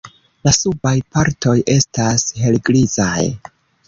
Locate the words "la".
0.47-0.51